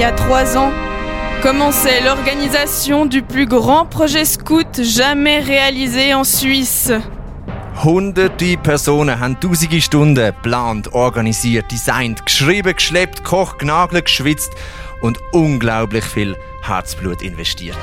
[0.00, 0.72] y a trois ans,
[1.42, 6.90] commençait l'organisation du plus grand projet scout jamais réalisé en Suisse.
[7.84, 14.54] Hunderte Personen haben tausende Stunden geplant, organisiert, designt, geschrieben, geschleppt, gekocht, genagelt, geschwitzt
[15.02, 17.76] und unglaublich viel Herzblut investiert.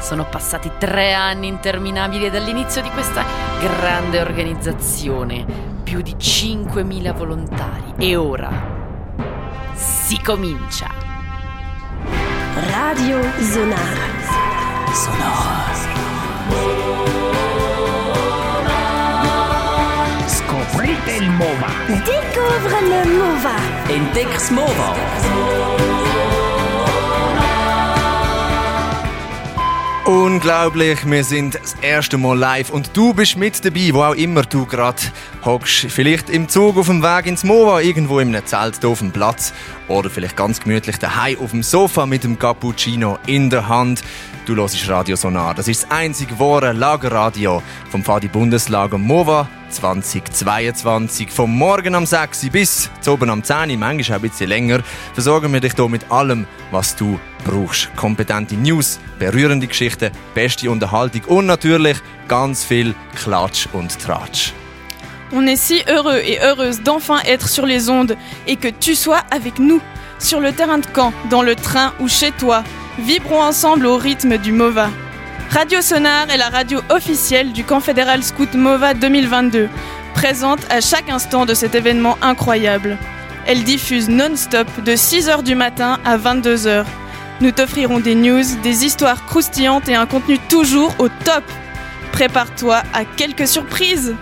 [0.00, 3.24] Sono passati tre anni interminabili dall'inizio di questa
[3.60, 5.46] grande organizzazione,
[5.84, 8.82] più di 5.000 volontari e ora
[10.06, 10.86] si comincia.
[12.70, 13.96] Radio Sonar.
[20.26, 21.70] Scoprite il MOVA.
[22.04, 23.56] Découvre le Mova.
[23.88, 26.13] Entdeck's Mova.
[30.06, 34.42] Unglaublich, wir sind das erste Mal live und du bist mit dabei, wo auch immer
[34.42, 35.00] du gerade
[35.46, 35.86] hockst.
[35.88, 39.54] Vielleicht im Zug auf dem Weg ins Mova, irgendwo in einem Zelt auf dem Platz
[39.88, 44.02] oder vielleicht ganz gemütlich daheim auf dem Sofa mit dem Cappuccino in der Hand.
[44.46, 45.54] Du hörst Radio Sonar.
[45.54, 51.30] Das ist das einzige wahre Lagerradio vom Fadi Bundeslager Mova 2022.
[51.30, 54.80] Vom Morgen am 6 bis zu oben am 10, manchmal auch ein bisschen länger,
[55.14, 57.88] versorgen wir dich hier mit allem, was du brauchst.
[57.96, 61.96] Kompetente News, berührende Geschichten, beste Unterhaltung und natürlich
[62.28, 64.52] ganz viel Klatsch und Tratsch.
[65.32, 68.14] On est si heureux et heureuse d'enfin être sur les ondes
[68.46, 69.80] et que tu sois avec nous,
[70.18, 72.62] sur le terrain de camp, dans le train ou chez toi.
[72.98, 74.88] Vibrons ensemble au rythme du MOVA.
[75.50, 79.68] Radio Sonar est la radio officielle du camp fédéral scout MOVA 2022,
[80.14, 82.96] présente à chaque instant de cet événement incroyable.
[83.46, 86.84] Elle diffuse non-stop de 6h du matin à 22h.
[87.40, 91.42] Nous t'offrirons des news, des histoires croustillantes et un contenu toujours au top.
[92.14, 94.14] Prépare-toi à quelques surprises.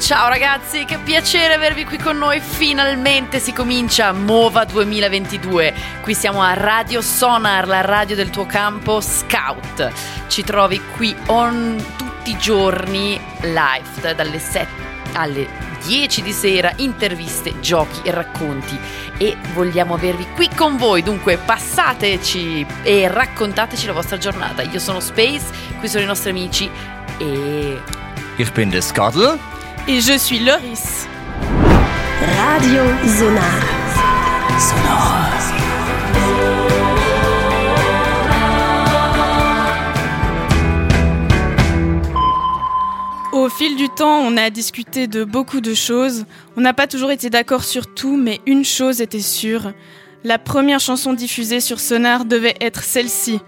[0.00, 2.40] Ciao ragazzi, che piacere avervi qui con noi.
[2.40, 5.72] Finalmente si comincia Mova 2022.
[6.02, 9.92] Qui siamo a Radio Sonar, la radio del tuo campo Scout.
[10.26, 14.66] Ci trovi qui on tutti i giorni live dalle 7
[15.12, 15.48] alle
[15.84, 18.76] 10 di sera, interviste, giochi e racconti.
[19.18, 24.62] E vogliamo avervi qui con voi, dunque passateci e raccontateci la vostra giornata.
[24.62, 25.44] Io sono Space,
[25.78, 26.68] qui sono i nostri amici
[27.20, 27.78] e
[28.38, 29.38] Ich bin der Skadl.
[29.88, 31.06] Et je suis Loris.
[32.20, 33.76] Radio Sonar.
[43.32, 46.24] Au fil du temps, on a discuté de beaucoup de choses.
[46.56, 49.72] On n'a pas toujours été d'accord sur tout, mais une chose était sûre.
[50.24, 53.40] La première chanson diffusée sur Sonar devait être celle-ci.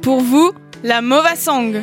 [0.00, 0.52] Pour vous,
[0.82, 1.82] la Mova Song.